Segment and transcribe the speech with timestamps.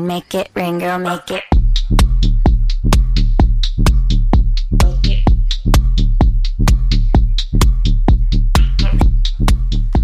[0.00, 1.44] rain, make it rain, girl, make it.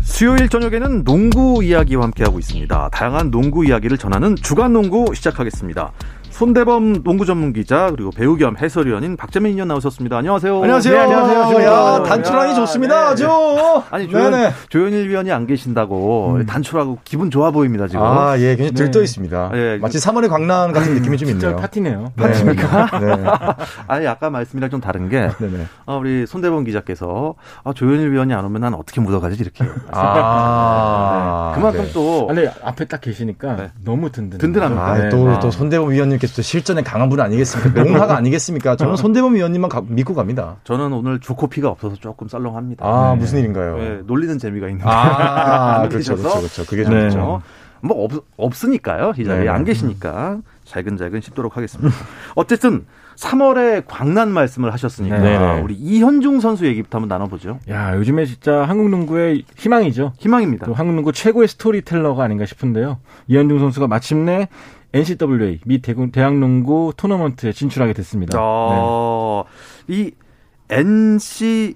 [0.03, 2.89] 수요일 저녁에는 농구 이야기와 함께하고 있습니다.
[2.91, 5.93] 다양한 농구 이야기를 전하는 주간 농구 시작하겠습니다.
[6.37, 10.19] 손대범 농구 전문 기자 그리고 배우 겸 해설위원인 박재민 의원 나오셨습니다.
[10.19, 10.63] 안녕하세요.
[10.63, 10.95] 안녕하세요.
[10.95, 11.67] 네, 안녕하세요.
[11.67, 12.95] 야, 단출하니 좋습니다.
[12.95, 13.07] 네.
[13.07, 13.27] 아주.
[13.91, 14.53] 아니 조현, 네네.
[14.69, 16.45] 조현일 위원이 안 계신다고 음.
[16.45, 18.05] 단출하고 기분 좋아 보입니다 지금.
[18.05, 18.75] 아, 예, 굉장히 네.
[18.75, 19.51] 들떠 있습니다.
[19.55, 19.79] 예.
[19.81, 21.59] 마치 3월의 광란 같은 느낌이 좀 진짜 있네요.
[21.59, 22.13] 파티네요.
[22.17, 22.27] 네.
[22.27, 23.25] 네.
[23.89, 25.67] 아니 아까 말씀이랑 좀 다른 게 네네.
[25.87, 29.65] 아, 우리 손대범 기자께서 아, 조현일 위원이 안 오면 난 어떻게 묻어가지 이렇게.
[29.91, 31.53] 아.
[31.55, 31.61] 네.
[31.61, 31.93] 그만큼 네.
[31.95, 33.71] 또 아니 앞에 딱 계시니까 네.
[33.83, 34.37] 너무 든든.
[34.37, 34.85] 든든합니다.
[34.85, 35.09] 아, 네.
[35.09, 35.39] 또, 아.
[35.39, 37.85] 또 손대범 위원님께서 또 실전에 강한 분 아니겠습니까?
[37.85, 38.77] 농하가 아니겠습니까?
[38.77, 40.57] 저는 손대범 위원님만 가- 믿고 갑니다.
[40.65, 42.85] 저는 오늘 조코피가 없어서 조금 썰렁합니다.
[42.87, 43.21] 아, 네.
[43.21, 43.77] 무슨 일인가요?
[43.79, 44.89] 네, 놀리는 재미가 있는데.
[44.89, 46.23] 아, 안 그렇죠, 계셔서?
[46.41, 46.65] 그렇죠, 그렇죠.
[46.71, 47.07] 그게 좀 네.
[47.09, 47.21] 있죠.
[47.21, 47.43] 어,
[47.83, 49.13] 뭐 없, 없으니까요.
[49.19, 49.49] 이 자리에 네.
[49.49, 51.95] 안 계시니까 잘근잘근 씹도록 하겠습니다.
[52.35, 55.61] 어쨌든 3월에 광란 말씀을 하셨으니까 네.
[55.63, 57.61] 우리 이현중 선수 얘기부터 한번 나눠보죠.
[57.71, 60.13] 야 요즘에 진짜 한국 농구의 희망이죠.
[60.19, 60.67] 희망입니다.
[60.67, 62.99] 또 한국 농구 최고의 스토리텔러가 아닌가 싶은데요.
[63.29, 64.49] 이현중 선수가 마침내
[64.97, 68.39] NCAA 미 대구 대학농구 토너먼트에 진출하게 됐습니다.
[68.41, 69.45] 어,
[69.89, 70.13] 이
[70.71, 71.75] NC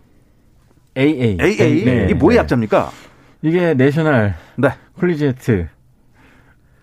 [0.94, 1.02] 네.
[1.02, 1.38] AA.
[1.40, 2.04] AA 네.
[2.04, 2.40] 이게 뭐의 네.
[2.40, 2.90] 약자입니까?
[3.42, 4.68] 이게 National 네.
[4.98, 5.68] Collegiate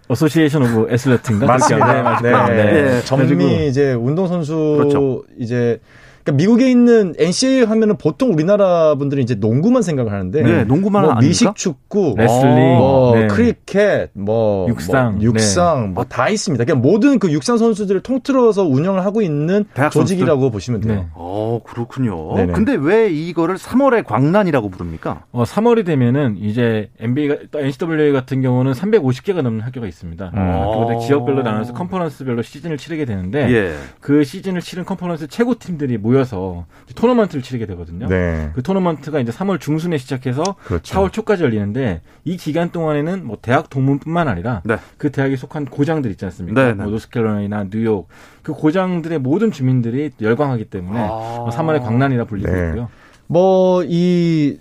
[0.10, 1.46] Association of Athlete인가?
[1.46, 1.94] 맞습니다.
[1.94, 2.48] 네, 맞습니다.
[2.48, 2.56] 네.
[2.56, 2.84] 네.
[2.84, 3.02] 네.
[3.02, 5.24] 전미 이제 운동선수 그렇죠.
[5.38, 5.80] 이제
[6.28, 11.16] 그러니까 미국에 있는 NCAA 하면은 보통 우리나라 분들은 이제 농구만 생각을 하는데 네, 농구만 뭐?
[11.16, 13.28] 미식 축구, 레슬링, 뭐 네.
[13.28, 16.66] 크리켓, 뭐 육상, 뭐 육상 뭐 다 있습니다.
[16.66, 20.94] 그냥 모든 그 육상 선수들을 통틀어서 운영을 하고 있는 조직이라고 보시면 돼요.
[20.94, 21.06] 네.
[21.14, 22.36] 어, 그렇군요.
[22.36, 22.54] 네네.
[22.54, 25.24] 근데 왜 이거를 3월의 광란이라고 부릅니까?
[25.32, 30.32] 어, 3월이 되면은 이제 NBA가 또 NCAA 같은 경우는 350개가 넘는 학교가 있습니다.
[30.34, 30.38] 음.
[30.38, 33.76] 학교마다 지역별로 나눠서 컨퍼런스별로 시즌을 치르게 되는데 예.
[34.02, 36.66] 그 시즌을 치른 컨퍼런스 최고 팀들이 모여 서
[36.96, 38.08] 토너먼트를 치르게 되거든요.
[38.08, 38.52] 네.
[38.54, 40.96] 그 토너먼트가 이제 3월 중순에 시작해서 그렇죠.
[40.96, 44.78] 4월 초까지 열리는데 이 기간 동안에는 뭐 대학 동문뿐만 아니라 네.
[44.98, 46.62] 그 대학에 속한 고장들 있지 않습니까?
[46.62, 46.84] 네, 네.
[46.84, 48.08] 뭐 노스캐롤라이나 뉴욕
[48.44, 51.50] 그 고장들의 모든 주민들이 열광하기 때문에 아.
[51.52, 52.68] 3월의 광란이라 불리고 네.
[52.68, 52.90] 있고요.
[53.28, 54.58] 뭐 이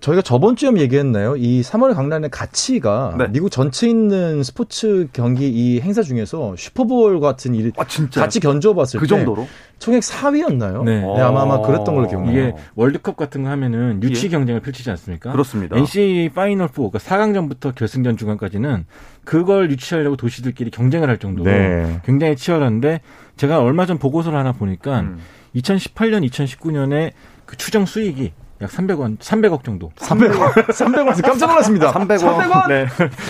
[0.00, 1.36] 저희가 저번 주에 한번 얘기했나요?
[1.36, 3.26] 이 3월 광란의 가치가 네.
[3.30, 8.20] 미국 전체 있는 스포츠 경기 이 행사 중에서 슈퍼볼 같은 일 아, 진짜.
[8.20, 9.46] 같이 견주어 봤을 그 때 정도로?
[9.78, 10.84] 총액 4위였나요?
[10.84, 11.00] 네.
[11.00, 12.32] 네, 아마 아마 그랬던 걸로 기억나요.
[12.32, 14.30] 이게 월드컵 같은 거 하면은 유치 예.
[14.30, 15.32] 경쟁을 펼치지 않습니까?
[15.32, 15.76] 그렇습니다.
[15.76, 18.86] NCAA Final 4, 그러니까 4강전부터 결승전 중간까지는
[19.24, 22.00] 그걸 유치하려고 도시들끼리 경쟁을 할 정도로 네.
[22.04, 23.00] 굉장히 치열한데
[23.36, 25.18] 제가 얼마 전 보고서를 하나 보니까 음.
[25.56, 27.12] 2018년, 2019년에
[27.44, 29.90] 그 추정 수익이 약 300원, 300억 정도.
[29.96, 31.92] 300원, 300원 깜짝 놀랐습니다.
[31.92, 32.68] 300원.
[32.68, 32.86] 네.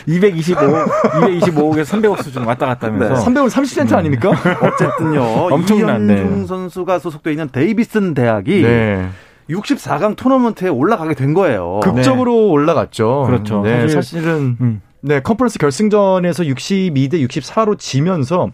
[0.06, 3.14] 225억, 225억에서 300억 수준 왔다 갔다 하면서.
[3.14, 3.20] 네.
[3.25, 4.31] 300원 30센트 아닙니까?
[4.62, 5.22] 어쨌든요.
[5.53, 6.47] 엄청난, 이현중 네.
[6.47, 9.09] 선수가 소속돼 있는 데이비슨 대학이 네.
[9.50, 11.81] 64강 토너먼트에 올라가게 된 거예요.
[11.82, 13.25] 극적으로 올라갔죠.
[13.26, 13.62] 그렇죠.
[13.62, 14.81] 네, 사실- 사실은 음.
[15.00, 18.50] 네, 컨퍼런스 결승전에서 62대 64로 지면서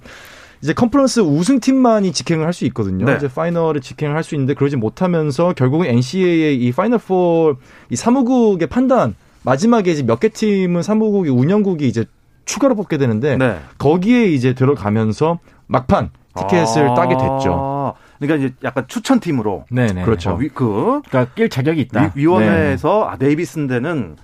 [0.63, 3.05] 이제 컨퍼런스 우승팀만이 직행을 할 수 있거든요.
[3.07, 3.17] 네.
[3.17, 8.69] 이제 final에 직행을 할 수 있는데 그러지 못하면서 결국은 NCAA 이 Final 4 이 사무국의
[8.69, 12.05] 판단 마지막에 이제 몇 개 팀은 사무국이 운영국이 이제
[12.45, 13.59] 추가로 뽑게 되는데 네.
[13.79, 17.95] 거기에 이제 들어가면서 막판 티켓을 아, 따게 됐죠.
[18.19, 20.05] 그러니까 이제 약간 추천 팀으로 네네.
[20.05, 20.31] 그렇죠.
[20.31, 22.13] 어, 위, 그 그러니까 낄 자격이 있다.
[22.15, 24.17] 위, 원회에서 아, 데이비슨 대는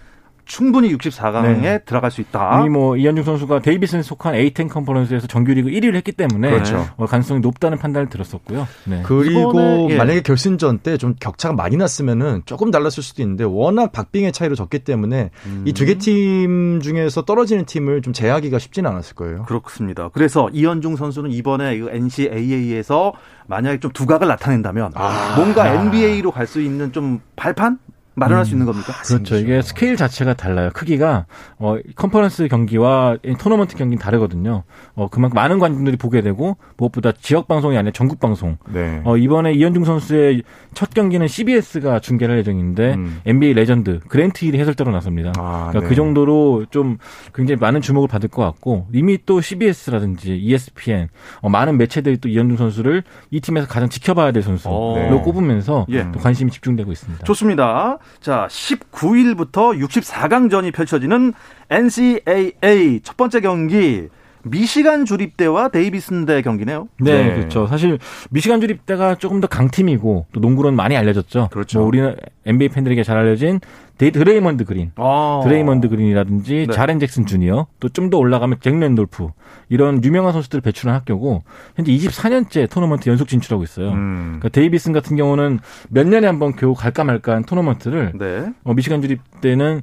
[0.48, 1.78] 충분히 64강에 네.
[1.84, 2.60] 들어갈 수 있다.
[2.60, 6.84] 이미 뭐 이현중 선수가 데이비슨에 속한 A10 컨퍼런스에서 정규리그 1위를 했기 때문에 그렇죠.
[6.97, 8.66] 어, 가능성이 높다는 판단을 들었었고요.
[8.87, 9.03] 네.
[9.04, 9.97] 그리고 예.
[9.97, 14.81] 만약에 결승전 때 좀 격차가 많이 났으면은 조금 달랐을 수도 있는데 워낙 박빙의 차이로 졌기
[14.81, 15.64] 때문에 음.
[15.66, 19.42] 이두 개 팀 중에서 떨어지는 팀을 좀 제하기가 쉽지는 않았을 거예요.
[19.44, 20.08] 그렇습니다.
[20.12, 23.12] 그래서 이현중 선수는 이번에 이 NCAA에서
[23.47, 25.34] 만약에 좀 두각을 나타낸다면 아.
[25.37, 27.78] 뭔가 NBA로 갈 수 있는 좀 발판
[28.19, 28.93] 마련할 수 있는 겁니까?
[29.05, 29.37] 그렇죠.
[29.37, 30.71] 이게 스케일 자체가 달라요.
[30.73, 31.27] 크기가
[31.59, 34.65] 어 컨퍼런스 경기와 이 토너먼트 경기는 다르거든요.
[34.95, 38.56] 어 그만큼 많은 관중들이 보게 되고 무엇보다 지역 방송이 아니라 전국 방송.
[38.73, 39.00] 네.
[39.05, 40.43] 어 이번에 이현중 선수의
[40.75, 43.20] 첫 경기는 CBS가 중계를 할 예정인데 음.
[43.26, 45.32] NBA 레전드 그랜트 힐이 해설자로 나섭니다.
[45.38, 45.88] 아, 그러니까 네.
[45.88, 46.99] 그 정도로 좀
[47.35, 51.09] 굉장히 많은 주목을 받을 것 같고 이미 또 CBS라든지 ESPN
[51.41, 55.23] 어, 많은 매체들이 또 이현중 선수를 이 팀에서 가장 지켜봐야 될 선수로 어.
[55.23, 56.06] 꼽으면서 예.
[56.12, 57.25] 또 관심이 집중되고 있습니다.
[57.25, 57.99] 좋습니다.
[58.20, 61.32] 자, 19일부터 64강전이 펼쳐지는
[61.70, 64.08] NCAA 첫 번째 경기
[64.43, 66.88] 미시간 주립대와 데이비슨 대 경기네요.
[67.00, 67.34] 네, 네.
[67.34, 67.66] 그렇죠.
[67.66, 67.99] 사실
[68.31, 71.49] 미시간 주립대가 조금 더 강팀이고 또 농구로는 많이 알려졌죠.
[71.52, 71.81] 그렇죠.
[71.81, 72.16] 뭐 우리는
[72.46, 73.60] NBA 팬들에게 잘 알려진
[73.99, 75.41] 드레이먼드 그린, 아.
[75.45, 76.73] 드레이먼드 그린이라든지 네.
[76.73, 79.29] 자렌 잭슨 주니어, 또 좀 더 올라가면 잭 랜돌프
[79.69, 81.43] 이런 유명한 선수들을 배출한 학교고
[81.77, 83.91] 현재 24년째 토너먼트 연속 진출하고 있어요.
[83.91, 84.39] 음.
[84.41, 85.59] 그러니까 데이비슨 같은 경우는
[85.91, 88.53] 몇 년에 한 번 겨우 갈까 말까 한 토너먼트를 네.
[88.65, 89.83] 어, 미시간 주립 때는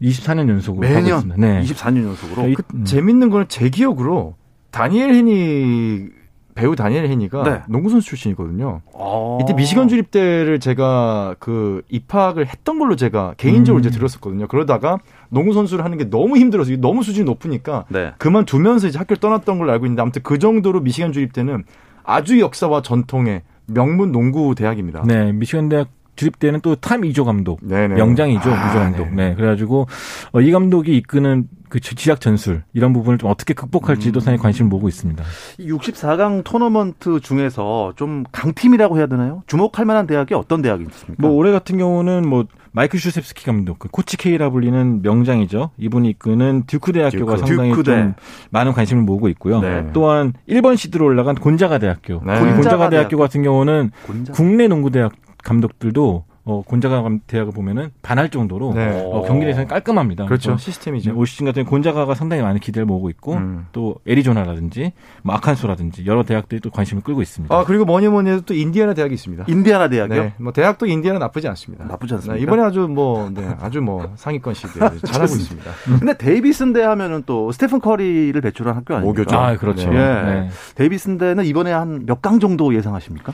[0.00, 1.40] 24년 연속으로 하고 매년 있습니다.
[1.40, 1.62] 네.
[1.62, 2.48] 24년 연속으로.
[2.48, 2.84] 이- 그 음.
[2.84, 4.36] 재밌는 거는 제 기억으로
[4.70, 6.06] 다니엘 헤니
[6.56, 7.62] 배우 다니엘 헤니가 네.
[7.68, 8.80] 농구 선수 출신이거든요.
[8.98, 9.38] 아.
[9.42, 13.86] 이때 미시건 주립대를 제가 그 입학을 했던 걸로 제가 개인적으로 음.
[13.86, 14.48] 이제 들었었거든요.
[14.48, 14.98] 그러다가
[15.28, 18.12] 농구 선수를 하는 게 너무 힘들어서 너무 수준이 높으니까 네.
[18.18, 21.64] 그만두면서 이제 학교를 떠났던 걸로 알고 있는데 아무튼 그 정도로 미시간 주립대는
[22.02, 25.02] 아주 역사와 전통의 명문 농구 대학입니다.
[25.06, 27.94] 네, 미시간 대학 주립 때는 또 탐 이조 감독, 네네.
[27.94, 29.14] 명장이죠 아, 이조 감독.
[29.14, 29.28] 네.
[29.30, 29.86] 네, 그래가지고
[30.32, 34.20] 어, 이 감독이 이끄는 그 지- 지학 전술 이런 부분을 좀 어떻게 극복할지도 음.
[34.20, 35.22] 상당히 관심을 모으고 있습니다.
[35.58, 39.42] 64강 토너먼트 중에서 좀 강팀이라고 해야 되나요?
[39.46, 41.20] 주목할 만한 대학이 어떤 대학이 있습니까?
[41.20, 45.70] 뭐 올해 같은 경우는 뭐 마이클 슈셉스키 감독, 그 코치 K라 불리는 명장이죠.
[45.78, 47.46] 이분이 이끄는 듀크 대학교가 듀크.
[47.46, 47.90] 상당히 듀크대.
[47.96, 48.14] 좀
[48.50, 49.60] 많은 관심을 모으고 있고요.
[49.60, 49.86] 네.
[49.94, 52.20] 또한 1번 시드로 올라간 곤자가 대학교.
[52.24, 52.38] 네.
[52.38, 53.18] 곤자가 곤자가 대학교 대학교.
[53.18, 54.32] 같은 경우는 곤자.
[54.34, 55.12] 국내 농구 대학
[55.46, 59.02] 감독들도 어, 곤자가 감- 대학을 보면은 반할 정도로 네.
[59.04, 60.26] 어, 경기 내에서는 깔끔합니다.
[60.26, 60.56] 그렇죠.
[60.56, 61.12] 시스템이죠.
[61.16, 63.66] 올 시즌 같은 경우 곤자가가 상당히 많은 기대를 모으고 있고 음.
[63.72, 67.52] 또 애리조나라든지 뭐 아칸소라든지 여러 대학들이 또 관심을 끌고 있습니다.
[67.52, 69.44] 아 그리고 뭐니 뭐니 해도 또 인디애나 대학이 있습니다.
[69.48, 70.22] 인디아나 대학이요?
[70.22, 71.84] 네, 뭐 대학도 인디애나 나쁘지 않습니다.
[71.86, 72.36] 나쁘지 않습니까?
[72.36, 75.68] 네, 이번에 아주 뭐 네, 아주 뭐 상위권 시드 잘하고 있습니다.
[75.98, 79.20] 근데 데이비슨 대 하면은 또 스테픈 커리를 배출한 학교 아닙니까?
[79.24, 79.36] 모교죠.
[79.36, 79.90] 아, 그렇죠.
[79.90, 79.96] 네.
[79.98, 80.22] 예.
[80.42, 80.48] 네.
[80.76, 83.32] 데이비슨 대는 이번에 한 몇 강 정도 예상하십니까?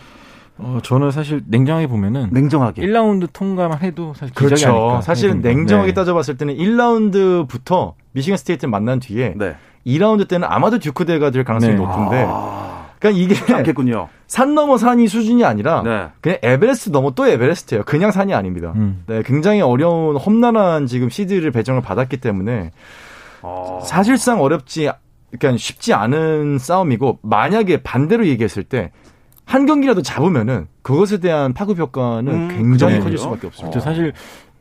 [0.63, 2.83] 어, 저는 사실 냉정하게 보면은 냉정하게.
[2.83, 4.69] 1라운드 통과만 해도 사실 기적이 그렇죠.
[4.69, 5.01] 아닐까.
[5.03, 5.41] 사실은.
[5.41, 5.95] 냉정하게 네.
[5.95, 9.57] 따져봤을 때는 1라운드부터 미시간 스테이트를 만난 뒤에 네.
[9.87, 11.79] 2라운드 때는 아마도 듀크 대가 될 가능성이 네.
[11.79, 14.09] 높은데 아, 그러니까 이게 않겠군요.
[14.29, 16.09] 산 넘어 산이 수준이 아니라 네.
[16.21, 17.83] 그냥 에베레스트 넘어 또 에베레스트예요.
[17.85, 18.73] 그냥 산이 아닙니다.
[18.77, 19.03] 음.
[19.07, 22.71] 네, 굉장히 어려운 험난한 지금 시드를 배정을 받았기 때문에
[23.43, 24.89] 아, 사실상 어렵지
[25.33, 28.93] 그러니까 쉽지 않은 싸움이고 만약에 반대로 얘기했을 때
[29.45, 33.01] 한 경기라도 잡으면은 그것에 대한 파급 효과는 음, 굉장히?
[33.01, 33.79] 커질 수밖에 없습니다.
[33.79, 34.13] 저 사실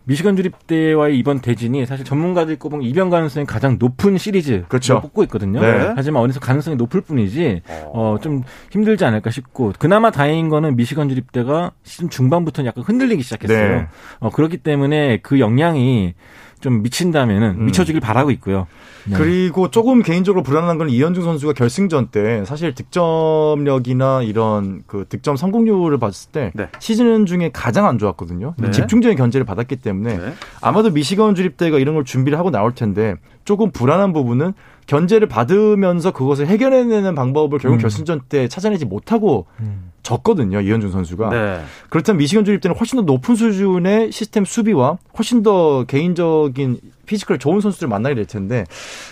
[0.03, 4.99] 미시간 주립 대와의 이번 대진이 사실 전문가들이 꼽은 이변 가능성이 가장 높은 시리즈 그렇죠.
[4.99, 5.61] 뽑고 있거든요.
[5.61, 5.93] 네.
[5.95, 7.61] 하지만 어느새 가능성이 높을 뿐이지
[7.93, 8.41] 어, 좀
[8.71, 13.77] 힘들지 않을까 싶고 그나마 다행인 거는 미시간 주립 대가 시즌 중반부터는 약간 흔들리기 시작했어요.
[13.81, 13.87] 네.
[14.19, 16.15] 어, 그렇기 때문에 그 영향이
[16.61, 17.65] 좀 미친다면은 음.
[17.65, 18.67] 미쳐주길 바라고 있고요.
[19.05, 19.17] 네.
[19.17, 25.97] 그리고 조금 개인적으로 불안한 건 이현중 선수가 결승전 때 사실 득점력이나 이런 그 득점 성공률을
[25.97, 26.69] 봤을 때 네.
[26.79, 28.53] 시즌 중에 가장 안 좋았거든요.
[28.57, 28.71] 네.
[28.71, 30.33] 집중적인 견제를 받았기 때문에 네.
[30.61, 34.53] 아마도 미시건 주립대가 이런 걸 준비를 하고 나올 텐데 조금 불안한 부분은
[34.85, 37.81] 견제를 받으면서 그것을 해결해내는 방법을 결국 음.
[37.81, 39.91] 결승전 때 찾아내지 못하고 음.
[40.15, 40.59] 졌거든요.
[40.61, 41.29] 이현중 선수가.
[41.29, 41.61] 네.
[41.89, 47.89] 그렇다면 미시건 주립대는 훨씬 더 높은 수준의 시스템 수비와 훨씬 더 개인적인 physical 좋은 선수들을
[47.89, 48.65] 만나게 될 텐데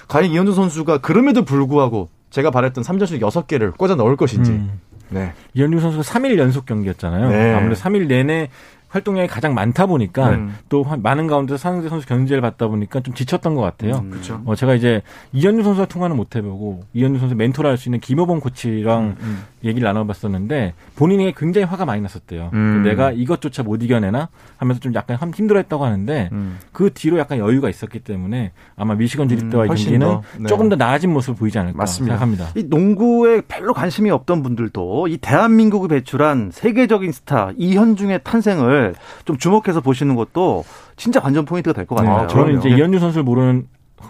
[0.07, 4.51] 과연 이현중 선수가 그럼에도 불구하고 제가 바랬던 3점슛 6개를 꽂아 넣을 것인지.
[4.51, 4.79] 음.
[5.09, 5.33] 네.
[5.53, 7.29] 이현중 선수가 3일 연속 경기였잖아요.
[7.29, 7.53] 네.
[7.55, 8.49] 아무래도 3일 내내
[8.89, 10.55] 활동량이 가장 많다 보니까 음.
[10.67, 13.97] 또 한- 많은 가운데서 상대 선수 견제를 받다 보니까 좀 지쳤던 것 같아요.
[14.03, 14.19] 음.
[14.45, 18.39] 어, 제가 이제 이현중 선수와 통화는 못 해보고 이현중 선수 멘토를 할 수 있는 김효범
[18.39, 19.43] 코치랑 음.
[19.63, 22.49] 얘기를 나눠봤었는데 본인이 굉장히 화가 많이 났었대요.
[22.53, 22.83] 음.
[22.83, 26.57] 내가 이것조차 못 이겨내나 하면서 좀 약간 함- 힘들어했다고 하는데 음.
[26.71, 30.47] 그 뒤로 약간 여유가 있었기 때문에 아마 미시건 주립대와의 음, 훨씬 경기는 더, 네.
[30.47, 32.17] 조금 더 나아진 모습을 보이지 않을까 맞습니다.
[32.17, 32.59] 생각합니다.
[32.59, 39.81] 이 농구에 별로 관심이 없던 분들도 이 대한민국이 배출한 세계적인 스타 이현중의 탄생을 좀 주목해서
[39.81, 40.63] 보시는 것도
[40.95, 42.15] 진짜 관전 포인트가 될 것 같아요.
[42.15, 42.59] 아, 저는.
[42.59, 43.67] 이제 이현중 선수를 모르는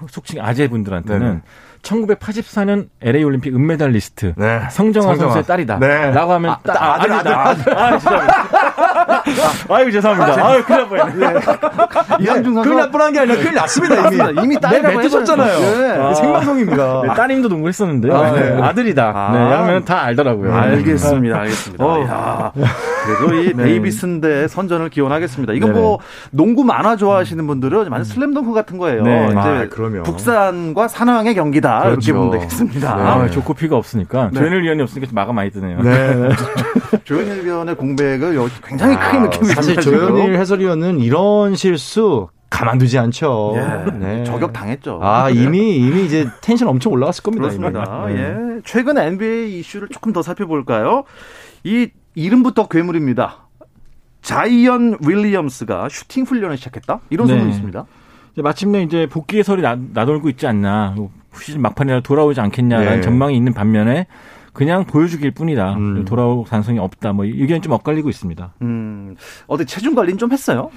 [0.09, 1.39] 속칭 아재분들한테는 네네.
[1.81, 4.59] 1984년 LA 올림픽 은메달리스트 네.
[4.69, 5.15] 성정아, 성정아.
[5.15, 5.79] 선수의 딸이다.
[5.79, 6.11] 네.
[6.11, 7.39] 라고 하면 아, 따- 아들, 아들이다.
[7.79, 8.47] 아, 죄송합니다.
[9.69, 10.45] 아유, 죄송합니다.
[10.45, 11.39] 아유, 큰일 날 뻔했네.
[12.19, 14.43] 이현중 선수 큰일 날 뻔한 게 아니라 큰일 났습니다, 이미.
[14.43, 15.01] 이미 네, 딸이라고.
[15.03, 15.35] 해버렸어요.
[15.37, 16.15] 네.
[16.15, 17.01] 생방송입니다.
[17.07, 18.13] 네, 따님도 농구를 했었는데요.
[18.15, 18.55] 아, 네.
[18.55, 19.13] 네, 아들이다.
[19.15, 19.31] 아.
[19.31, 20.53] 네, 하면 다 알더라고요.
[20.53, 21.85] 알겠습니다, 알겠습니다.
[21.85, 22.51] 어.
[23.11, 23.63] 야, 그래도 이 네.
[23.63, 25.53] 데이비슨 대 선전을 기원하겠습니다.
[25.53, 25.81] 이건 네네.
[25.81, 25.99] 뭐
[26.31, 29.03] 농구 만화 좋아하시는 분들은 완전 슬램덩크 같은 거예요.
[29.03, 29.27] 네.
[29.29, 30.03] 이제 아, 그럼요.
[30.03, 32.11] 북산과 산왕의 경기다 그렇죠.
[32.11, 32.95] 이렇게 보면 되겠습니다.
[32.95, 33.03] 네.
[33.03, 34.39] 아, 조코피가 없으니까 네.
[34.39, 35.81] 조현일 위원이 없으니까 좀 마가 많이 뜨네요.
[35.81, 36.29] 네.
[37.03, 39.81] 조현일 위원의 공백을 굉장히 크게 아, 느끼고 사실 있습니다.
[39.81, 40.15] 지금.
[40.15, 43.53] 조현일 해설위원은 이런 실수 가만두지 않죠.
[43.55, 44.23] 예, 네.
[44.23, 44.99] 저격 당했죠.
[45.03, 47.43] 아, 이미, 이미 이제 텐션 엄청 올라갔을 겁니다.
[47.47, 48.05] 그렇습니다.
[48.09, 48.19] 이미.
[48.19, 48.23] 네.
[48.23, 48.61] 예.
[48.65, 51.03] 최근 NBA 이슈를 조금 더 살펴볼까요?
[51.63, 53.47] 이 이름부터 괴물입니다.
[54.21, 56.99] 자이언 윌리엄슨이 슈팅 훈련을 시작했다?
[57.09, 57.33] 이런 네.
[57.33, 57.85] 소문이 있습니다.
[58.33, 60.95] 이제 마침내 이제 복귀의 설이 나, 나돌고 있지 않나.
[61.39, 63.01] 시즌 막판이라 돌아오지 않겠냐라는 네.
[63.01, 64.07] 전망이 있는 반면에
[64.53, 65.75] 그냥 보여주길 뿐이다.
[65.75, 66.05] 음.
[66.05, 67.13] 돌아올 가능성이 없다.
[67.13, 68.53] 뭐 의견이 좀 엇갈리고 있습니다.
[68.61, 69.15] 음,
[69.47, 70.69] 어디 체중 관리는 좀 했어요?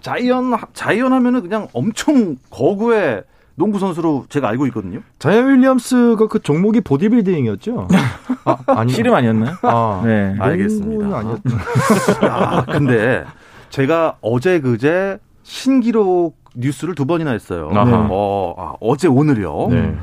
[0.00, 3.22] 자이언 자이언 하면은 그냥 엄청 거구의
[3.60, 5.00] 농구 선수로 제가 알고 있거든요.
[5.18, 7.88] 자이언 윌리엄스가 그 종목이 보디빌딩이었죠?
[8.46, 8.90] 아, 아니.
[8.90, 9.56] 씨름 아니었나요?
[9.60, 10.34] 아, 네.
[10.40, 11.04] 알겠습니다.
[11.06, 11.40] 농구는 아니었.
[12.24, 13.22] 야, 근데
[13.68, 17.68] 제가 어제 그제 신기록 뉴스를 두 번이나 했어요.
[17.74, 18.08] 아하.
[18.10, 19.68] 어, 아, 어제 오늘이요.
[19.70, 19.94] 네.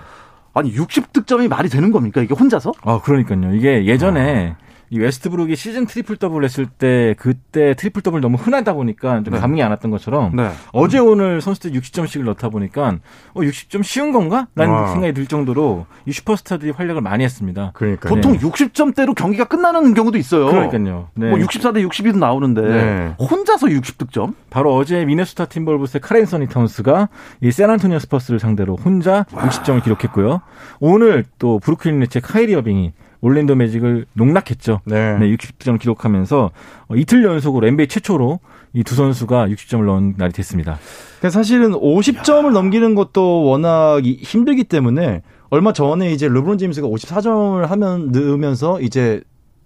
[0.53, 2.21] 아니 60 득점이 말이 되는 겁니까?
[2.21, 2.73] 이게 혼자서?
[2.83, 3.55] 아, 그러니까요.
[3.55, 4.55] 이게 예전에
[4.89, 9.39] 이 웨스트브룩이 시즌 triple double 했을 때 그때 triple double 너무 흔하다 보니까 좀 네.
[9.39, 10.49] 감이 안 왔던 것처럼 네.
[10.71, 12.97] 어제 오늘 선수들 60점씩을 넣다 보니까
[13.33, 14.47] 어 60점 쉬운 건가?
[14.55, 14.87] 라는 와.
[14.87, 17.71] 생각이 들 정도로 이 슈퍼스타들이 활약을 많이 했습니다.
[17.73, 18.09] 그러니까.
[18.09, 20.45] 보통 60점대로 경기가 끝나는 경우도 있어요.
[20.47, 21.09] 그러니까요.
[21.15, 21.29] 네.
[21.29, 23.15] 뭐 64대 62도 나오는데 네.
[23.19, 24.33] 혼자서 60득점?
[24.49, 27.09] 바로 어제 미네소타 팀버울브스의 칼앤서니 타운스가
[27.41, 30.41] 이 샌안토니오 스퍼스를 상대로 혼자 60점을 기록했고요.
[30.79, 32.93] 오늘 또 브루클린 네츠의 카이리 어빙이
[33.27, 34.79] 올랜도 매직을 농락했죠.
[34.85, 35.17] 네.
[35.19, 36.51] 네, 60점을 기록하면서
[36.87, 38.39] 어, 이틀 연속으로 NBA 최초로
[38.73, 40.77] 이 두 선수가 60점을 넣은 날이 됐습니다.
[41.19, 47.65] 그러니까 사실은 50점을 넘기는 것도 워낙 이- 힘들기 때문에 얼마 전에 이제 르브론 제임스가 54점을
[47.65, 49.21] 하면 넣으면서 이제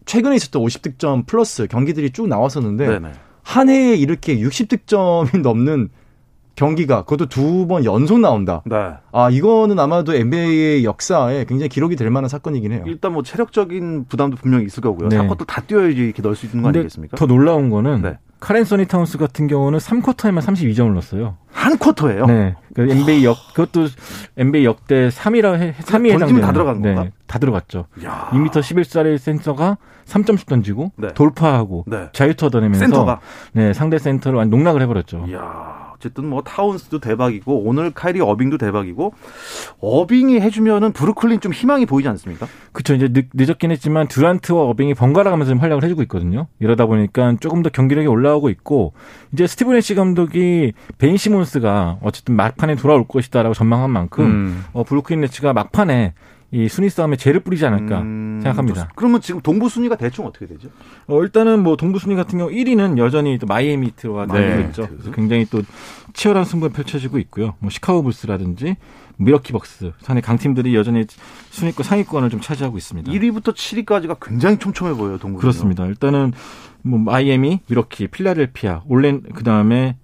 [0.05, 3.11] 최근에 있었던 50득점 플러스 경기들이 쭉 나왔었는데 네네.
[3.43, 5.89] 한 해에 이렇게 60득점이 넘는
[6.61, 8.61] 경기가 그것도 두 번 연속 나온다.
[8.65, 8.75] 네.
[9.11, 12.83] 아 이거는 아마도 NBA의 역사에 굉장히 기록이 될 만한 사건이긴 해요.
[12.85, 15.09] 일단 뭐 체력적인 부담도 분명히 있을 거고요.
[15.09, 15.17] 네.
[15.17, 17.17] 4쿼터 다 뛰어야지 이렇게 넣을 수 있는 거 아니겠습니까?
[17.17, 18.17] 더 놀라운 거는 네.
[18.39, 21.37] 칼앤서니 타운스 같은 경우는 3쿼터에만 32점을 넣었어요.
[21.51, 22.25] 한 쿼터예요.
[22.25, 22.55] 네.
[22.73, 23.87] 그 NBA 역 그것도
[24.37, 27.03] NBA 역대 3위라 해 3위에 던지면 다 들어간 건가?
[27.03, 27.85] 네, 다 들어갔죠.
[28.03, 28.29] 야.
[28.31, 31.09] 2m 11짜리 센터가 3점씩 던지고 네.
[31.13, 32.09] 돌파하고 네.
[32.13, 33.19] 자유투 얻어내면서 센터가
[33.53, 35.25] 네, 상대 센터를 완 농락을 해 버렸죠.
[36.01, 39.13] 어쨌든 뭐 타운스도 대박이고 오늘 카이리 어빙도 대박이고
[39.79, 42.47] 어빙이 해주면은 브루클린 좀 희망이 보이지 않습니까?
[42.71, 46.47] 그쵸 이제 늦, 늦었긴 했지만 듀란트와 어빙이 번갈아 가면서 지금 활약을 해주고 있거든요.
[46.59, 48.93] 이러다 보니까 조금 더 경기력이 올라오고 있고
[49.31, 54.65] 이제 스티브 내쉬 감독이 벤 시몬스가 어쨌든 막판에 돌아올 것이다라고 전망한 만큼 음.
[54.73, 56.13] 어, 브루클린 네츠가 막판에
[56.53, 58.73] 이 순위 싸움에 재를 뿌리지 않을까 음, 생각합니다.
[58.75, 58.93] 좋습니다.
[58.95, 60.67] 그러면 지금 동부 순위가 대충 어떻게 되죠?
[61.07, 64.33] 어, 일단은 뭐 동부 순위 같은 경우 1위는 여전히 또 마이애미 히트가 네.
[64.33, 64.87] 달리고 있죠.
[64.87, 65.61] 그래서 굉장히 또
[66.13, 67.55] 치열한 승부가 펼쳐지고 있고요.
[67.59, 68.75] 뭐 시카고 불스라든지
[69.15, 71.05] 밀워키 벅스 산의 강팀들이 여전히
[71.51, 73.09] 순위권 상위권을 좀 차지하고 있습니다.
[73.11, 75.39] 1위부터 7위까지가 굉장히 촘촘해 보여요, 동부.
[75.39, 75.85] 그렇습니다.
[75.85, 76.33] 일단은
[76.81, 79.95] 뭐 마이애미, 밀워키, 필라델피아, 올랜 그다음에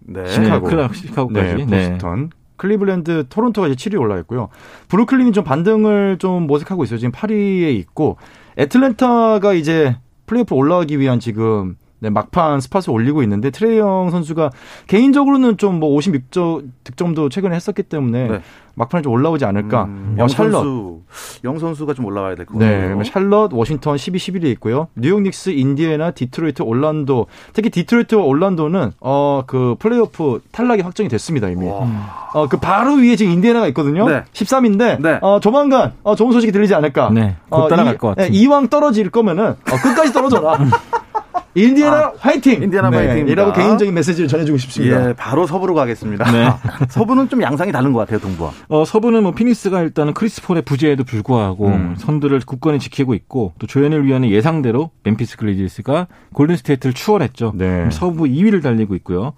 [0.00, 0.26] 네.
[0.26, 0.66] 시카고.
[0.68, 1.66] 클라 시카고까지.
[1.66, 2.30] 네, 보스턴.
[2.56, 4.48] 클리블랜드, 토론토가 이제 7위 올라 있고요.
[4.88, 6.98] 브루클린이 좀 반등을 좀 모색하고 있어요.
[6.98, 8.16] 지금 8위에 있고
[8.58, 9.96] 애틀랜타가 이제
[10.26, 14.50] 플레이오프 올라가기 위한 지금 네, 막판 spot을 올리고 있는데 트레이 영 선수가
[14.86, 18.40] 개인적으로는 좀 뭐 56점 득점도 최근에 했었기 때문에 네.
[18.74, 19.84] 막판에 좀 올라오지 않을까.
[19.84, 20.52] 음, 어, 영 샬럿.
[20.52, 21.00] 선수,
[21.44, 23.02] 영 선수가 좀 올라와야 될것 네, 같아요.
[23.04, 24.88] 샬럿, 워싱턴 12, 11위에 있고요.
[24.94, 27.26] 뉴욕 닉스, 인디애나, 디트로이트, 올란도.
[27.54, 31.66] 특히 디트로이트와 올란도는 어 그 플레이오프 탈락이 확정이 됐습니다 이미.
[31.68, 31.86] 와.
[32.34, 34.06] 어그 바로 위에 지금 인디애나가 있거든요.
[34.08, 34.22] 네.
[34.32, 35.18] 13인데 네.
[35.22, 37.10] 어 조만간 어 좋은 소식이 들리지 않을까.
[37.10, 38.24] 네, 곧 어, 따라갈 이- 것 같은.
[38.30, 40.58] 네, 이왕 떨어질 거면은 어, 끝까지 떨어져라.
[41.56, 42.60] 인디애나 화이팅.
[42.60, 43.32] 아, 인디애나 화이팅입니다.
[43.32, 45.08] 이라고 개인적인 메시지를 전해주고 싶습니다.
[45.08, 46.30] 예, 바로 서부로 가겠습니다.
[46.30, 46.48] 네.
[46.90, 48.52] 서부는 좀 양상이 다른 것 같아요, 동부와.
[48.68, 51.94] 어, 서부는 뭐 피닉스가 일단은 크리스 폴의 부재에도 불구하고 음.
[51.96, 57.52] 선두를 굳건히 지키고 있고 또 조현일 위원의 예상대로 멤피스 그리즐리스가 골든 스테이트를 추월했죠.
[57.56, 57.88] 네.
[57.90, 59.32] 서부 2위를 달리고 있고요.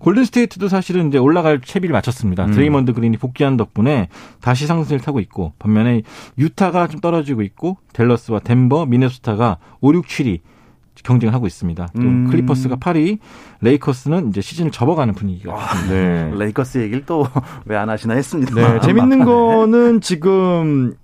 [0.00, 2.46] 골든 스테이트도 사실은 이제 올라갈 채비를 마쳤습니다.
[2.46, 2.52] 음.
[2.52, 4.08] 드레이먼드 그린이 복귀한 덕분에
[4.40, 6.02] 다시 상승을 타고 있고 반면에
[6.38, 10.40] 유타가 좀 떨어지고 있고 댈러스와 덴버, 미네소타가 5, 6, 7위
[11.02, 11.88] 경쟁을 하고 있습니다.
[11.94, 12.28] 또 음.
[12.30, 13.18] 클리퍼스가 8위,
[13.62, 15.94] 레이커스는 이제 시즌을 접어가는 분위기가 있습니다.
[15.94, 16.30] 네.
[16.36, 17.26] 레이커스 얘기를 또
[17.66, 18.54] 왜 안 하시나 했습니다.
[18.54, 19.24] 네, 재밌는 막판에.
[19.24, 20.94] 거는 지금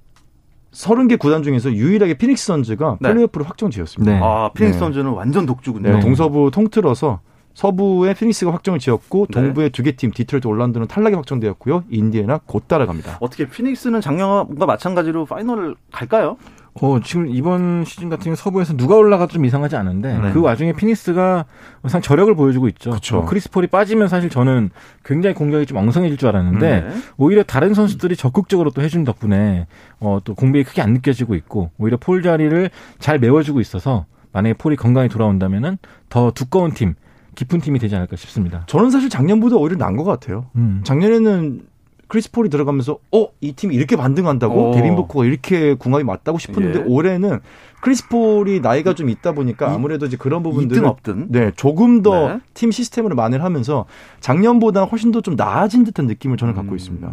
[0.73, 3.09] 30개 구단 중에서 유일하게 피닉스 선즈가 네.
[3.11, 4.13] 플레이오프를 확정 지었습니다.
[4.13, 4.21] 네.
[4.23, 4.79] 아, 피닉스 네.
[4.79, 5.91] 선즈는 완전 독주군요.
[5.91, 7.21] 네, 동서부 통틀어서
[7.55, 9.41] 서부에 피닉스가 확정을 지었고 네.
[9.41, 11.85] 동부의 두 개 팀 디트로이트 올란도는 탈락이 확정되었고요.
[11.89, 13.17] 인디애나 곧 따라갑니다.
[13.21, 16.37] 어떻게 피닉스는 작년과 마찬가지로 final을 갈까요?
[16.81, 20.33] 어, 지금 이번 시즌 같은 경우 서부에서 누가 올라가도 좀 이상하지 않은데 네.
[20.33, 21.47] 그 와중에 피닉스가
[21.87, 22.91] 상 저력을 보여주고 있죠.
[22.91, 23.19] 그쵸.
[23.19, 24.71] 어, 크리스 폴이 빠지면 사실 저는
[25.05, 26.89] 굉장히 공격이 좀 엉성해질 줄 알았는데 네.
[27.17, 29.67] 오히려 다른 선수들이 적극적으로 또 해준 덕분에
[30.01, 34.77] 어, 또 공백이 크게 안 느껴지고 있고 오히려 폴 자리를 잘 메워주고 있어서 만약에 폴이
[34.77, 35.79] 건강히 돌아온다면은
[36.11, 36.95] 더 두꺼운 팀,
[37.37, 38.65] 깊은 팀이 되지 않을까 싶습니다.
[38.67, 40.47] 저는 사실 작년보다 오히려 나은 것 같아요.
[40.57, 40.83] 음.
[40.85, 41.63] 작년에는
[42.09, 44.75] 크리스 폴이 들어가면서 어 이 팀이 이렇게 반등한다고 어.
[44.75, 46.85] 데빈 부커가 이렇게 궁합이 맞다고 싶었는데 예.
[46.87, 47.41] 올해는
[47.83, 51.27] 크리스 폴이 나이가 좀 있다 보니까 아무래도 이제 그런 부분들을 있든 없든.
[51.31, 52.41] 네 조금 더 네.
[52.55, 53.85] 팀 시스템으로 만회를 하면서
[54.21, 56.77] 작년보다 훨씬 더 좀 나아진 듯한 느낌을 저는 갖고 음.
[56.77, 57.13] 있습니다.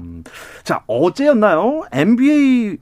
[0.63, 1.83] 자, 어제였나요?
[1.91, 2.77] NBA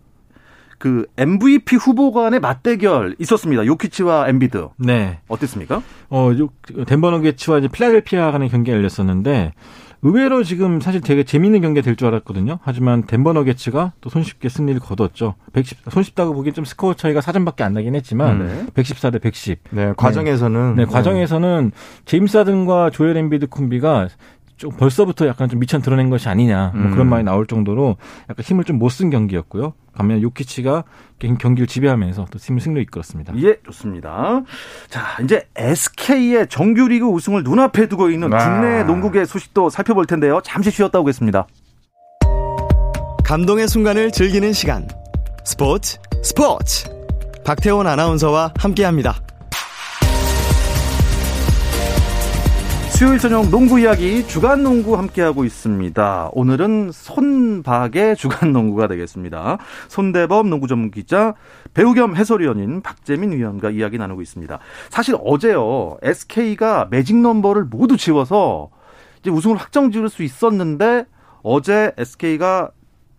[0.78, 3.66] 그 MVP 후보 간의 맞대결 있었습니다.
[3.66, 4.70] 요키치와 엠비드.
[4.78, 5.20] 네.
[5.28, 5.82] 어땠습니까?
[6.10, 6.50] 어, 요-
[6.86, 9.54] 덴버 너게츠와 이제 필라델피아 간의 경기가 열렸었는데
[10.04, 12.58] 의외로 지금 사실 되게 재밌는 경기가 될 줄 알았거든요.
[12.64, 15.36] 하지만 덴버 너게츠가 또 손쉽게 승리를 거뒀죠.
[15.54, 18.66] 110, 손쉽다고 보기엔 좀 스코어 차이가 4점밖에 안 나긴 했지만 네.
[18.74, 19.60] 114 대 110.
[19.72, 21.72] 네, 과정에서는 네, 과정에서는
[22.06, 24.08] 제임스 하든과 조엘 엠비드 콤비가
[24.62, 26.92] 좀 벌써부터 약간 좀 미천 드러낸 것이 아니냐 뭐 음.
[26.92, 27.98] 그런 말이 나올 정도로
[28.30, 29.74] 약간 힘을 좀 못 쓴 경기였고요.
[29.96, 30.84] 반면 요키치가
[31.18, 33.34] 경- 경기를 지배하면서 또 팀을 승리로 이끌었습니다.
[33.38, 34.44] 예, 좋습니다.
[34.88, 38.38] 자, 이제 SK의 정규리그 우승을 눈앞에 두고 있는 아.
[38.38, 40.42] 국내 농구계 소식도 살펴볼 텐데요.
[40.44, 41.48] 잠시 쉬었다 오겠습니다.
[43.26, 44.88] 감동의 순간을 즐기는 시간.
[45.44, 46.88] 스포츠, 스포츠.
[47.44, 49.16] 박태원 아나운서와 함께합니다.
[53.02, 56.30] 수요일 저녁 농구 이야기 주간 농구 함께하고 있습니다.
[56.34, 59.58] 오늘은 손박의 주간 농구가 되겠습니다.
[59.88, 61.34] 손대범 농구 전문 기자,
[61.74, 64.60] 배우 겸 해설위원인 박재민 위원과 이야기 나누고 있습니다.
[64.92, 68.70] 사실 어제요, SK가 매직 넘버를 모두 지워서
[69.22, 71.06] 이제 우승을 확정 지을 수 있었는데
[71.42, 72.70] 어제 SK가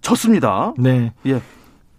[0.01, 0.75] 졌습니다.
[0.79, 1.12] 네.
[1.27, 1.41] 예.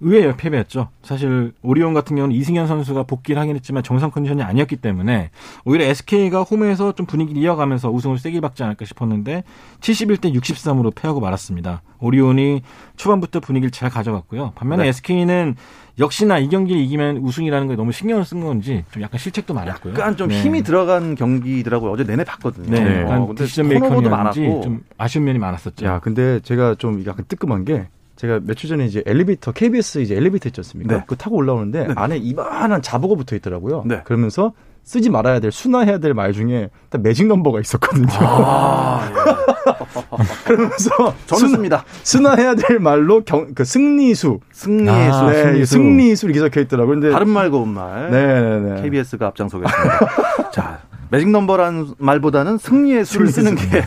[0.03, 0.89] 의외의 패배였죠.
[1.01, 5.29] 사실 오리온 같은 경우는 이승현 선수가 복귀를 하긴 했지만 정상 컨디션이 아니었기 때문에
[5.65, 9.43] 오히려 SK가 홈에서 좀 분위기를 이어가면서 우승을 세게 받지 않을까 싶었는데
[9.79, 11.81] 71대 63으로 패하고 말았습니다.
[11.99, 12.61] 오리온이
[12.97, 14.51] 초반부터 분위기를 잘 가져갔고요.
[14.55, 14.89] 반면에 네.
[14.89, 15.55] SK는
[15.99, 19.93] 역시나 이 경기를 이기면 우승이라는 거에 너무 신경을 쓴 건지 좀 약간 실책도 많았고요.
[19.93, 20.41] 약간 좀 네.
[20.41, 21.91] 힘이 들어간 경기더라고요.
[21.91, 22.69] 어제 내내 봤거든요.
[22.69, 23.01] 네, 네.
[23.03, 24.61] 약간 어, 디시전 메이커였는지 많았고.
[24.61, 25.85] 좀 아쉬운 면이 많았었죠.
[25.85, 27.87] 야, 근데 제가 좀 약간 뜨끔한 게
[28.23, 30.95] 제가 며칠 전에 이제 엘리베이터 KBS 이제 엘리베이터 있지 않습니까?
[30.95, 31.01] 네.
[31.01, 31.93] 그거 타고 올라오는데 네.
[31.97, 33.83] 안에 이만한 자보가 붙어 있더라고요.
[33.85, 33.99] 네.
[34.05, 34.53] 그러면서
[34.85, 38.07] 쓰지 말아야 될 순화해야 될 말 중에 딱 매직 넘버가 있었거든요.
[38.21, 39.09] 아,
[40.45, 40.89] 그러면서
[41.25, 41.83] 저는 순, 씁니다.
[42.03, 45.19] 순화해야 될 말로 경, 그 승리수, 승리의 수.
[45.19, 45.73] 아, 네, 승리수.
[45.73, 46.95] 승리수 이렇게 적혀 있더라고요.
[46.99, 48.09] 근데 다른 말 고운 말.
[48.09, 48.81] 네 네 네.
[48.83, 49.99] KBS가 앞장서겠습니다.
[50.53, 50.79] 자,
[51.13, 53.83] 매직 넘버라는 말보다는 승리의 수를 쓰는 게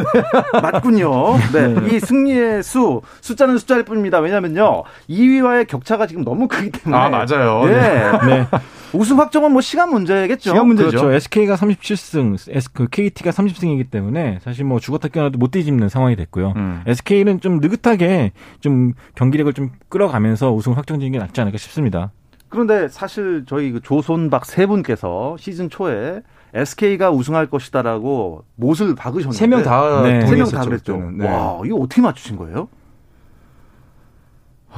[0.62, 1.36] 맞군요.
[1.52, 1.94] 네.
[1.94, 4.18] 이 승리의 수, 숫자는 숫자일 뿐입니다.
[4.20, 4.84] 왜냐면요.
[5.10, 6.96] 2위와의 격차가 지금 너무 크기 때문에.
[6.96, 7.66] 아, 맞아요.
[7.66, 8.10] 네.
[8.26, 8.46] 네.
[8.94, 10.52] 우승 확정은 뭐 시간 문제겠죠.
[10.52, 10.88] 시간 문제죠.
[10.88, 11.12] 그렇죠.
[11.12, 16.54] SK가 37승, S, 그 KT가 30승이기 때문에 사실 뭐 죽었다 깨어나도 못 뒤집는 상황이 됐고요.
[16.56, 16.82] 음.
[16.86, 22.10] SK는 좀 느긋하게 좀 경기력을 좀 끌어가면서 우승 확정지는 게 낫지 않을까 싶습니다.
[22.48, 26.22] 그런데 사실 저희 그 조손박 세 분께서 시즌 초에
[26.54, 30.08] SK가 우승할 것이다라고 못을 박으셨는데 세 명다 네.
[30.26, 30.96] 세명 동의했었죠, 다 그랬죠.
[31.16, 31.26] 네.
[31.26, 32.68] 와, 이거 어떻게 맞추신 거예요?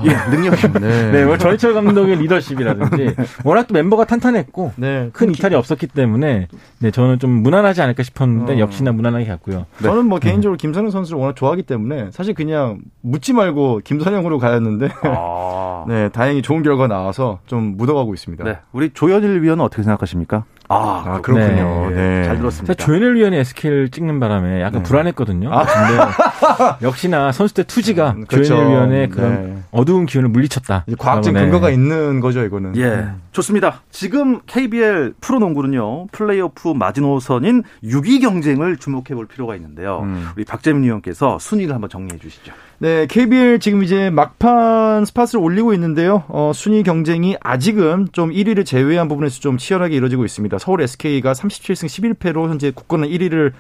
[0.05, 1.13] 예, 능력이 네.
[1.13, 5.11] 네, 뭐 전희철 감독의 리더십이라든지 워낙 또 멤버가 탄탄했고 네.
[5.13, 8.59] 큰 이탈이 없었기 때문에 네, 저는 좀 무난하지 않을까 싶었는데 어.
[8.59, 9.67] 역시나 무난하게 갔고요.
[9.83, 15.85] 저는 뭐 개인적으로 김선영 선수를 워낙 좋아하기 때문에 사실 그냥 묻지 말고 김선영으로 가였는데 아.
[15.89, 18.45] 네 다행히 좋은 결과 나와서 좀 묻어가고 있습니다.
[18.45, 18.59] 네.
[18.73, 20.45] 우리 조현일 위원은 어떻게 생각하십니까?
[20.69, 21.91] 아, 아 그렇군요.
[21.91, 21.97] 네.
[21.97, 22.25] 네.
[22.25, 22.75] 잘 들었습니다.
[22.75, 24.89] 조현일 위원이 SK를 찍는 바람에 약간 네.
[24.89, 25.51] 불안했거든요.
[25.51, 28.55] 근데 역시나 선수 때 투지가 음, 그렇죠.
[28.55, 29.63] 조현일 위원의 그런 네.
[29.71, 30.85] 어두운 기운을 물리쳤다.
[30.87, 31.41] 이제 과학적 네.
[31.41, 32.77] 근거가 있는 거죠 이거는.
[32.77, 33.83] 예, 좋습니다.
[33.91, 40.01] 지금 KBL 프로농구는요, 플레이오프 마지노선인 6위 경쟁을 주목해 볼 필요가 있는데요.
[40.05, 40.29] 음.
[40.37, 42.53] 우리 박재민 위원께서 순위를 한번 정리해 주시죠.
[42.83, 46.25] 네, KBL 지금 이제 막판 스팟을 올리고 있는데요.
[46.27, 50.59] 어, 순위 경쟁이 아직은 좀 1위를 제외한 부분에서 좀 치열하게 이루어지고 있습니다.
[50.59, 51.87] 서울 SK가 37승
[52.19, 53.53] 11패로 현재 국권은 1위를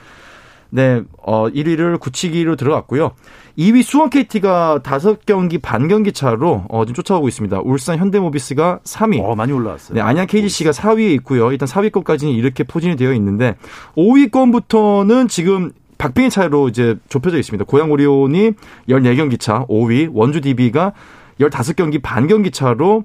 [0.70, 3.12] 네, 어, 1위를 굳히기로 들어갔고요.
[3.56, 7.60] 2위 수원 KT가 5경기 반 경기 차로 어, 지금 쫓아오고 있습니다.
[7.62, 9.22] 울산 현대모비스가 3위.
[9.22, 9.94] 어, 많이 올라왔어요.
[9.94, 11.52] 네, 안양 KGC가 4위에 있고요.
[11.52, 13.54] 일단 4위권까지는 이렇게 포진이 되어 있는데
[13.96, 15.70] 5위권부터는 지금
[16.02, 17.64] 박빙의 차이로 이제 좁혀져 있습니다.
[17.64, 18.54] 고양 오리온이
[18.88, 20.94] 14경기 차 5위, 원주 DB가
[21.38, 23.04] 15경기 반 경기 차로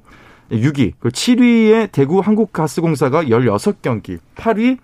[0.52, 4.80] 6위, 그 7위에 대구 한국가스공사가 16경기, 8위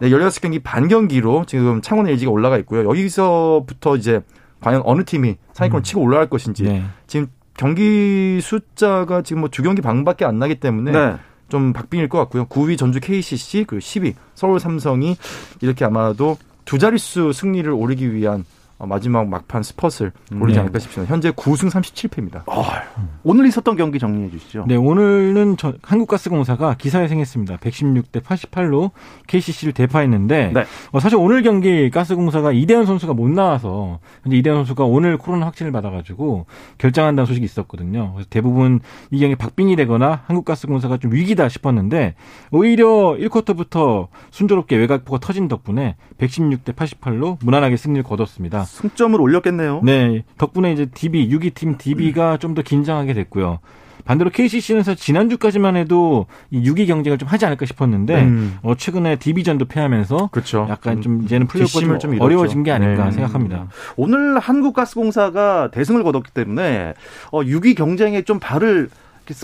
[0.00, 2.86] 네, 16경기 반 경기로 지금 창원 LG가 올라가 있고요.
[2.86, 4.20] 여기서부터 이제
[4.60, 6.84] 과연 어느 팀이 상위권을 치고 올라갈 것인지 네.
[7.06, 11.16] 지금 경기 숫자가 지금 뭐 두 경기 반밖에 안 나기 때문에 네.
[11.48, 12.44] 좀 박빙일 것 같고요.
[12.44, 15.16] 9위 전주 KCC 그리고 10위 서울 삼성이
[15.62, 18.44] 이렇게 아마도 두 자릿수 승리를 오르기 위한 어,
[18.78, 20.60] 마지막 막판 스퍼트를 올리지 네.
[20.60, 21.12] 않을까 싶습니다.
[21.12, 22.42] 현재 9승 37패입니다.
[23.22, 24.64] 오늘 있었던 경기 정리해 주시죠.
[24.66, 27.56] 네, 오늘은 저 한국가스공사가 기사에 생했습니다.
[27.58, 28.90] 116대 88로
[29.26, 30.64] KCC를 대파했는데 네.
[30.92, 35.72] 어, 사실 오늘 경기 가스공사가 이대현 선수가 못 나와서 근데 이대현 선수가 오늘 코로나 확진을
[35.72, 36.46] 받아가지고
[36.78, 38.12] 결장한다는 소식이 있었거든요.
[38.14, 42.14] 그래서 대부분 이 경기 박빙이 되거나 한국가스공사가 좀 위기다 싶었는데
[42.50, 48.63] 오히려 1쿼터부터 순조롭게 외곽포가 터진 덕분에 116대 88로 무난하게 승리를 거뒀습니다.
[48.64, 49.80] 승점을 올렸겠네요.
[49.84, 53.60] 네, 덕분에 이제 DB 6위 팀 DB가 좀더 긴장하게 됐고요.
[54.04, 58.58] 반대로 KCC는 지난주까지만 해도 이 6위 경쟁을 좀 하지 않을까 싶었는데 음.
[58.62, 60.66] 어, 최근에 DB전도 패하면서 그렇죠.
[60.68, 62.24] 약간 좀 이제는 플레이오프가 뒷심을 좀좀 잃었죠.
[62.24, 63.12] 어려워진 게 아닐까 네.
[63.12, 63.68] 생각합니다.
[63.96, 66.94] 오늘 한국가스공사가 대승을 거뒀기 때문에
[67.30, 68.90] 어, 6위 경쟁에 좀 발을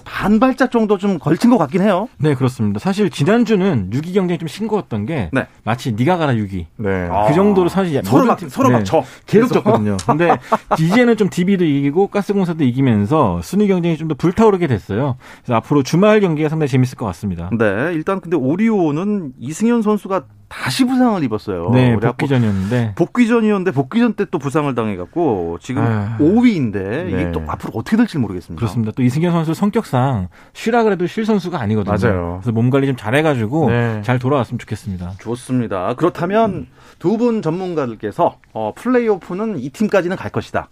[0.05, 2.09] 반 발짝 정도 좀 걸친 것 같긴 해요.
[2.19, 2.79] 네, 그렇습니다.
[2.79, 5.47] 사실 지난주는 6위 경쟁이 좀 싱거웠던 게 네.
[5.65, 6.67] 마치 네가 가라 6위.
[6.77, 7.09] 네.
[7.11, 7.27] 아.
[7.29, 9.03] 그 정도로 사실 서로 막 팀- 서로 네, 막 져.
[9.27, 9.97] 계속 졌거든요.
[10.07, 10.37] 근데
[10.79, 15.17] 이제는 좀 DB도 이기고 가스공사도 이기면서 순위 경쟁이 좀 더 불타오르게 됐어요.
[15.45, 17.49] 그래서 앞으로 주말 경기가 상당히 재밌을 것 같습니다.
[17.57, 21.71] 네, 일단 근데 오리온은 이승현 선수가 다시 부상을 입었어요.
[21.73, 26.19] 네, 그래갖고 복귀 전이었는데 복귀 전이었는데 복귀 전 때 또 부상을 당해갖고 지금 아.
[26.19, 27.33] 5위인데 이게 네.
[27.33, 28.59] 또 앞으로 어떻게 될지 모르겠습니다.
[28.59, 28.93] 그렇습니다.
[28.97, 31.97] 또 이승현 선수 성격상 쉬라 그래도 쉴 선수가 아니거든요.
[31.97, 32.39] 맞아요.
[32.43, 34.03] 그래서 몸 관리 좀 잘해가지고 네.
[34.03, 35.13] 잘 돌아왔으면 좋겠습니다.
[35.21, 35.95] 좋습니다.
[35.95, 36.67] 그렇다면
[36.99, 40.69] 두분 전문가들께서 어, 플레이오프는 이 팀까지는 갈 것이다.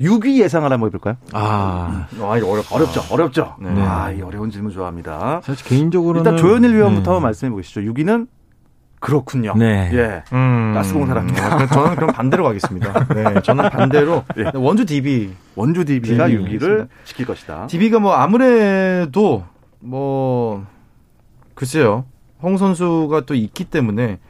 [0.00, 1.16] 6위 예상을 한번 해볼까요?
[1.32, 3.54] 아, 아, 이거 어렵 어렵죠, 어렵죠.
[3.60, 3.70] 네.
[3.80, 5.40] 아, 이 어려운 질문 좋아합니다.
[5.44, 7.20] 사실 개인적으로는 일단 조현일 위원부터 네.
[7.20, 7.80] 말씀해 보시죠.
[7.82, 8.26] 6위는
[9.04, 9.52] 그렇군요.
[9.58, 9.90] 네.
[9.92, 10.22] 예.
[10.32, 10.72] 음.
[10.74, 11.44] 가스공사랍니다.
[11.44, 13.06] 아, 그럼 저는 그럼 반대로 가겠습니다.
[13.08, 14.50] 네, 저는 반대로 예.
[14.54, 15.34] 원주 DB.
[15.56, 16.86] 원주 DB가 네, 6위를 알겠습니다.
[17.04, 17.66] 지킬 것이다.
[17.66, 19.44] DB가 뭐 아무래도
[19.80, 20.64] 뭐
[21.54, 22.06] 글쎄요.
[22.40, 24.20] 홍 선수가 또 있기 때문에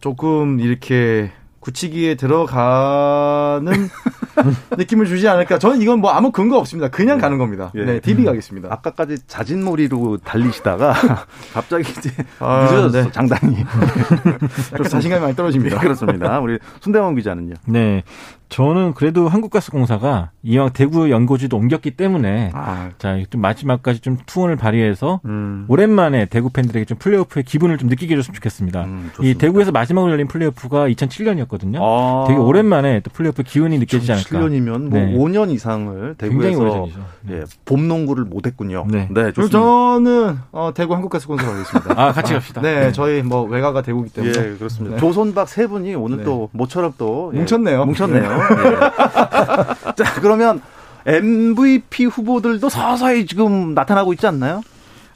[0.00, 1.30] 조금 이렇게
[1.60, 3.72] 굳히기에 들어가는
[4.76, 5.58] 느낌을 주지 않을까.
[5.58, 6.88] 저는 이건 뭐 아무 근거 없습니다.
[6.88, 7.72] 그냥 가는 겁니다.
[7.74, 7.84] 예.
[7.84, 8.68] 네, DB 가겠습니다.
[8.70, 10.94] 아까까지 자진몰이로 달리시다가
[11.52, 13.12] 갑자기 이제 아, 늦어졌어 네.
[13.12, 13.56] 장단이.
[14.76, 15.78] 좀 자신감이 많이 네, 떨어집니다.
[15.78, 16.40] 그렇습니다.
[16.40, 17.54] 우리 손대원 기자는요.
[17.66, 18.02] 네.
[18.50, 25.20] 저는 그래도 한국가스공사가 이왕 대구 연고지도 옮겼기 때문에 아, 자, 좀 마지막까지 좀 투혼을 발휘해서
[25.24, 25.66] 음.
[25.68, 28.84] 오랜만에 대구 팬들에게 좀 플레이오프의 기분을 좀 느끼게 해줬으면 좋겠습니다.
[28.84, 29.34] 음, 이.
[29.34, 31.78] 대구에서 마지막으로 열린 플레이오프가 2007년이었거든요.
[31.80, 34.28] 아, 되게 오랜만에 또 플레이오프 기운이 느껴지지 않을까.
[34.28, 35.14] 7년이면 뭐 네.
[35.14, 36.98] 5년 이상을 대구에서 오래전이죠.
[37.22, 37.36] 네.
[37.36, 38.84] 예, 봄 농구를 못 했군요.
[38.90, 39.06] 네.
[39.10, 39.58] 네, 그럼 좋습니다.
[39.58, 41.94] 저는 어, 대구 한국가스공사 가겠습니다.
[42.02, 42.60] 아, 같이 갑시다.
[42.62, 44.96] 네, 저희 뭐 외가가 대구기 때문에 예, 그렇습니다.
[44.96, 45.00] 네.
[45.00, 46.24] 조선박 세 분이 오늘 네.
[46.24, 47.86] 또 모처럼 또 예, 뭉쳤네요.
[47.86, 48.39] 뭉쳤네요.
[48.40, 49.94] 예.
[49.94, 50.60] 자, 그러면
[51.06, 54.62] MVP 후보들도 서서히 지금 나타나고 있지 않나요?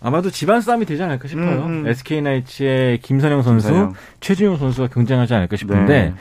[0.01, 1.65] 아마도 집안 싸움이 되지 않을까 싶어요.
[1.65, 1.87] 음, 음.
[1.87, 3.94] SK 나이츠의 김선형 선수, 김선형.
[4.21, 6.15] 최준용 선수가 경쟁하지 않을까 싶은데 네.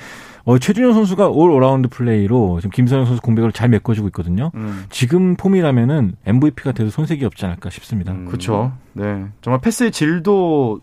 [0.45, 4.51] 어, 최준용 선수가 all-around play로 지금 김선형 선수 공백을 잘 메꿔주고 있거든요.
[4.55, 4.85] 음.
[4.89, 8.13] 지금 폼이라면은 MVP가 돼도 손색이 없지 않을까 싶습니다.
[8.13, 8.25] 음.
[8.25, 8.71] 그렇죠.
[8.93, 10.79] 네, 정말 패스의 질도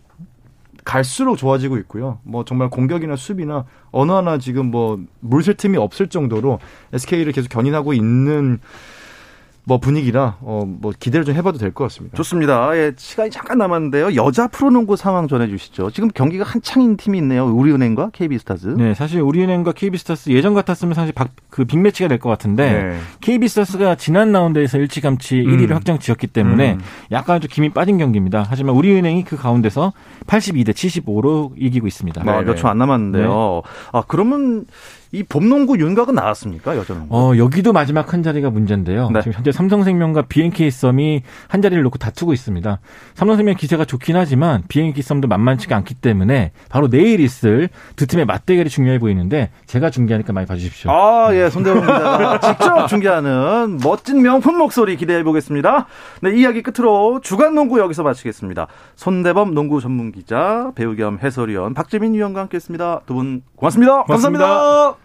[0.83, 2.19] 갈수록 좋아지고 있고요.
[2.23, 6.59] 뭐 정말 공격이나 수비나 어느 하나 지금 뭐 물샐 틈이 없을 정도로
[6.93, 8.59] SK를 계속 견인하고 있는
[9.63, 12.17] 뭐 분위기라 어뭐 기대를 좀 해봐도 될 것 같습니다.
[12.17, 12.75] 좋습니다.
[12.75, 14.15] 예, 시간이 잠깐 남았는데요.
[14.15, 15.91] 여자 프로농구 상황 전해주시죠.
[15.91, 17.45] 지금 경기가 한창인 팀이 있네요.
[17.45, 18.67] 우리은행과 KB스타즈.
[18.77, 22.97] 네, 사실 우리은행과 KB스타스 예전 같았으면 사실 박, 그 빅매치가 될 것 같은데 네.
[23.21, 25.45] KB스타스가 지난 라운드에서 일찌감치 음.
[25.57, 26.79] 1위를 확정 지었기 때문에 음.
[27.11, 28.45] 약간 좀 김이 빠진 경기입니다.
[28.49, 29.93] 하지만 우리은행이 그 가운데서
[30.27, 32.21] 82대 75로 이기고 있습니다.
[32.21, 32.55] 아, 네, 몇 네.
[32.55, 33.61] 초안 남았는데요.
[33.93, 34.65] 아, 그러면
[35.13, 36.77] 이 봄농구 윤곽은 나왔습니까?
[36.77, 37.07] 여자농구.
[37.15, 39.09] 어, 여기도 마지막 한 자리가 문제인데요.
[39.11, 39.19] 네.
[39.21, 42.79] 지금 현재 삼성생명과 BNK 썸이 한 자리를 놓고 다투고 있습니다.
[43.15, 48.69] 삼성생명 기세가 좋긴 하지만 BNK 썸도 만만치가 않기 때문에 바로 내일 있을 두 팀의 맞대결이
[48.69, 50.89] 중요해 보이는데 제가 중계하니까 많이 봐주십시오.
[50.91, 55.87] 아, 예, 기자가 직접 중계하는 멋진 명품 목소리 기대해 보겠습니다.
[56.21, 58.67] 네, 이야기 끝으로 주간 농구 여기서 마치겠습니다.
[58.95, 63.01] 손대범 농구 전문 기자, 배우 겸 해설위원 박재민 위원과 함께 했습니다.
[63.05, 64.03] 두 분 고맙습니다.
[64.03, 64.45] 고맙습니다.
[64.47, 65.00] 감사합니다.